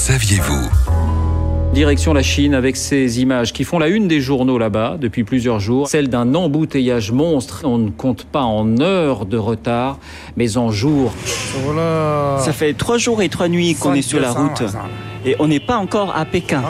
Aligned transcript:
saviez-vous 0.00 0.70
Direction 1.74 2.14
la 2.14 2.22
Chine 2.22 2.54
avec 2.54 2.76
ces 2.76 3.20
images 3.20 3.52
qui 3.52 3.64
font 3.64 3.78
la 3.78 3.88
une 3.88 4.08
des 4.08 4.22
journaux 4.22 4.56
là-bas 4.56 4.96
depuis 4.98 5.24
plusieurs 5.24 5.60
jours. 5.60 5.88
Celle 5.88 6.08
d'un 6.08 6.34
embouteillage 6.34 7.12
monstre. 7.12 7.64
On 7.64 7.76
ne 7.76 7.90
compte 7.90 8.24
pas 8.24 8.40
en 8.40 8.80
heures 8.80 9.26
de 9.26 9.36
retard, 9.36 9.98
mais 10.36 10.56
en 10.56 10.70
jours. 10.70 11.12
Ça 12.38 12.52
fait 12.54 12.72
trois 12.72 12.96
jours 12.96 13.20
et 13.20 13.28
trois 13.28 13.48
nuits 13.48 13.74
qu'on 13.74 13.92
est 13.92 14.00
sur 14.00 14.20
la 14.20 14.32
route 14.32 14.62
et 15.26 15.36
on 15.38 15.48
n'est 15.48 15.60
pas 15.60 15.76
encore 15.76 16.16
à 16.16 16.24
Pékin. 16.24 16.62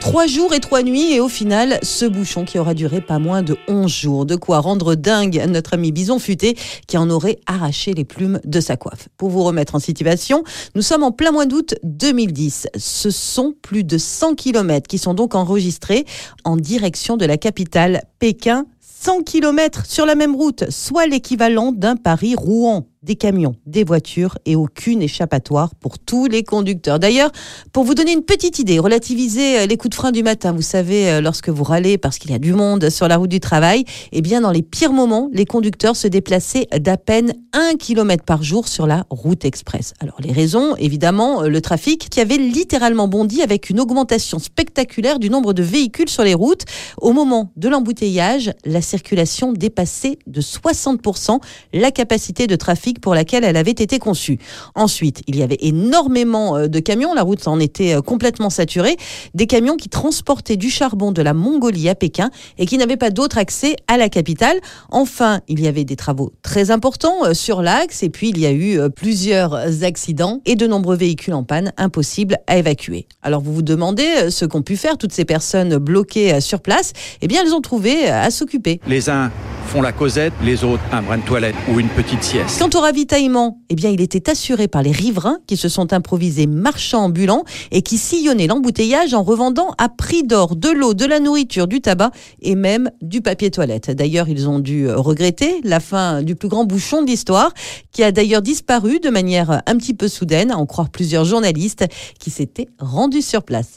Trois 0.00 0.26
jours 0.26 0.54
et 0.54 0.60
trois 0.60 0.82
nuits 0.82 1.12
et 1.12 1.20
au 1.20 1.28
final, 1.28 1.78
ce 1.82 2.04
bouchon 2.04 2.44
qui 2.44 2.58
aura 2.58 2.74
duré 2.74 3.00
pas 3.00 3.18
moins 3.18 3.42
de 3.42 3.56
11 3.66 3.90
jours. 3.90 4.26
De 4.26 4.36
quoi 4.36 4.60
rendre 4.60 4.94
dingue 4.94 5.44
notre 5.48 5.74
ami 5.74 5.90
Bison 5.92 6.18
Futé 6.18 6.56
qui 6.86 6.96
en 6.96 7.10
aurait 7.10 7.38
arraché 7.46 7.92
les 7.94 8.04
plumes 8.04 8.40
de 8.44 8.60
sa 8.60 8.76
coiffe. 8.76 9.08
Pour 9.16 9.28
vous 9.30 9.42
remettre 9.42 9.74
en 9.74 9.80
situation, 9.80 10.44
nous 10.74 10.82
sommes 10.82 11.02
en 11.02 11.10
plein 11.10 11.32
mois 11.32 11.46
d'août 11.46 11.74
2010. 11.82 12.68
Ce 12.76 13.10
sont 13.10 13.54
plus 13.60 13.82
de 13.82 13.98
100 13.98 14.34
km 14.34 14.86
qui 14.86 14.98
sont 14.98 15.14
donc 15.14 15.34
enregistrés 15.34 16.06
en 16.44 16.56
direction 16.56 17.16
de 17.16 17.26
la 17.26 17.36
capitale 17.36 18.02
Pékin 18.18 18.66
100 19.00 19.22
km 19.22 19.86
sur 19.86 20.06
la 20.06 20.16
même 20.16 20.34
route, 20.34 20.64
soit 20.70 21.06
l'équivalent 21.06 21.70
d'un 21.70 21.94
Paris-Rouen 21.94 22.88
des 23.08 23.16
camions, 23.16 23.56
des 23.64 23.84
voitures 23.84 24.36
et 24.44 24.54
aucune 24.54 25.00
échappatoire 25.00 25.74
pour 25.74 25.98
tous 25.98 26.26
les 26.26 26.44
conducteurs. 26.44 26.98
D'ailleurs, 26.98 27.32
pour 27.72 27.84
vous 27.84 27.94
donner 27.94 28.12
une 28.12 28.22
petite 28.22 28.58
idée, 28.58 28.78
relativiser 28.78 29.60
euh, 29.60 29.66
les 29.66 29.78
coups 29.78 29.90
de 29.90 29.94
frein 29.94 30.12
du 30.12 30.22
matin, 30.22 30.52
vous 30.52 30.60
savez, 30.60 31.08
euh, 31.08 31.20
lorsque 31.22 31.48
vous 31.48 31.64
râlez 31.64 31.96
parce 31.96 32.18
qu'il 32.18 32.32
y 32.32 32.34
a 32.34 32.38
du 32.38 32.52
monde 32.52 32.90
sur 32.90 33.08
la 33.08 33.16
route 33.16 33.30
du 33.30 33.40
travail, 33.40 33.86
eh 34.12 34.20
bien, 34.20 34.42
dans 34.42 34.50
les 34.50 34.60
pires 34.60 34.92
moments, 34.92 35.30
les 35.32 35.46
conducteurs 35.46 35.96
se 35.96 36.06
déplaçaient 36.06 36.68
d'à 36.78 36.98
peine 36.98 37.32
1 37.54 37.76
km 37.76 38.24
par 38.24 38.42
jour 38.42 38.68
sur 38.68 38.86
la 38.86 39.06
route 39.08 39.46
express. 39.46 39.94
Alors, 40.00 40.20
les 40.22 40.32
raisons, 40.32 40.76
évidemment, 40.76 41.44
euh, 41.44 41.48
le 41.48 41.62
trafic 41.62 42.10
qui 42.10 42.20
avait 42.20 42.36
littéralement 42.36 43.08
bondi 43.08 43.40
avec 43.40 43.70
une 43.70 43.80
augmentation 43.80 44.38
spectaculaire 44.38 45.18
du 45.18 45.30
nombre 45.30 45.54
de 45.54 45.62
véhicules 45.62 46.10
sur 46.10 46.24
les 46.24 46.34
routes. 46.34 46.66
Au 47.00 47.14
moment 47.14 47.52
de 47.56 47.70
l'embouteillage, 47.70 48.52
la 48.66 48.82
circulation 48.82 49.54
dépassait 49.54 50.18
de 50.26 50.42
60% 50.42 51.40
la 51.72 51.90
capacité 51.90 52.46
de 52.46 52.54
trafic 52.54 52.97
pour 53.00 53.14
laquelle 53.14 53.44
elle 53.44 53.56
avait 53.56 53.70
été 53.70 53.98
conçue. 53.98 54.38
Ensuite, 54.74 55.22
il 55.26 55.36
y 55.36 55.42
avait 55.42 55.58
énormément 55.60 56.56
euh, 56.56 56.68
de 56.68 56.80
camions, 56.80 57.14
la 57.14 57.22
route 57.22 57.46
en 57.46 57.60
était 57.60 57.94
euh, 57.94 58.02
complètement 58.02 58.50
saturée, 58.50 58.96
des 59.34 59.46
camions 59.46 59.76
qui 59.76 59.88
transportaient 59.88 60.56
du 60.56 60.70
charbon 60.70 61.12
de 61.12 61.22
la 61.22 61.34
Mongolie 61.34 61.88
à 61.88 61.94
Pékin 61.94 62.30
et 62.58 62.66
qui 62.66 62.78
n'avaient 62.78 62.96
pas 62.96 63.10
d'autre 63.10 63.38
accès 63.38 63.76
à 63.86 63.96
la 63.96 64.08
capitale. 64.08 64.58
Enfin, 64.90 65.40
il 65.48 65.60
y 65.60 65.68
avait 65.68 65.84
des 65.84 65.96
travaux 65.96 66.32
très 66.42 66.70
importants 66.70 67.24
euh, 67.24 67.34
sur 67.34 67.62
l'axe 67.62 68.02
et 68.02 68.10
puis 68.10 68.30
il 68.30 68.38
y 68.38 68.46
a 68.46 68.52
eu 68.52 68.78
plusieurs 68.94 69.84
accidents 69.84 70.40
et 70.44 70.56
de 70.56 70.66
nombreux 70.66 70.96
véhicules 70.96 71.34
en 71.34 71.44
panne 71.44 71.72
impossibles 71.76 72.38
à 72.46 72.58
évacuer. 72.58 73.06
Alors 73.22 73.40
vous 73.40 73.52
vous 73.52 73.62
demandez 73.62 74.30
ce 74.30 74.44
qu'ont 74.44 74.62
pu 74.62 74.76
faire 74.76 74.98
toutes 74.98 75.12
ces 75.12 75.24
personnes 75.24 75.76
bloquées 75.78 76.40
sur 76.40 76.60
place 76.60 76.92
Eh 77.22 77.28
bien, 77.28 77.42
elles 77.44 77.54
ont 77.54 77.60
trouvé 77.60 78.08
à 78.08 78.30
s'occuper. 78.30 78.80
Les 78.86 79.08
uns 79.10 79.30
font 79.68 79.82
la 79.82 79.92
causette, 79.92 80.32
les 80.42 80.64
autres 80.64 80.82
un 80.92 81.02
brin 81.02 81.18
de 81.18 81.22
toilette 81.22 81.54
ou 81.70 81.78
une 81.78 81.88
petite 81.88 82.22
sieste. 82.22 82.58
Quant 82.58 82.78
au 82.78 82.82
ravitaillement, 82.82 83.60
eh 83.68 83.74
bien, 83.74 83.90
il 83.90 84.00
était 84.00 84.30
assuré 84.30 84.66
par 84.66 84.82
les 84.82 84.92
riverains 84.92 85.38
qui 85.46 85.58
se 85.58 85.68
sont 85.68 85.92
improvisés 85.92 86.46
marchands 86.46 87.04
ambulants 87.04 87.44
et 87.70 87.82
qui 87.82 87.98
sillonnaient 87.98 88.46
l'embouteillage 88.46 89.12
en 89.12 89.22
revendant 89.22 89.74
à 89.76 89.90
prix 89.90 90.22
d'or 90.22 90.56
de 90.56 90.70
l'eau, 90.70 90.94
de 90.94 91.04
la 91.04 91.20
nourriture, 91.20 91.68
du 91.68 91.82
tabac 91.82 92.12
et 92.40 92.54
même 92.54 92.90
du 93.02 93.20
papier 93.20 93.50
toilette. 93.50 93.90
D'ailleurs, 93.90 94.28
ils 94.28 94.48
ont 94.48 94.58
dû 94.58 94.90
regretter 94.90 95.60
la 95.64 95.80
fin 95.80 96.22
du 96.22 96.34
plus 96.34 96.48
grand 96.48 96.64
bouchon 96.64 97.02
de 97.02 97.06
l'histoire, 97.06 97.52
qui 97.92 98.02
a 98.02 98.10
d'ailleurs 98.10 98.42
disparu 98.42 99.00
de 99.00 99.10
manière 99.10 99.62
un 99.66 99.76
petit 99.76 99.94
peu 99.94 100.08
soudaine, 100.08 100.50
à 100.50 100.56
en 100.56 100.64
croire 100.64 100.88
plusieurs 100.88 101.26
journalistes 101.26 101.84
qui 102.18 102.30
s'étaient 102.30 102.68
rendus 102.78 103.22
sur 103.22 103.42
place. 103.42 103.76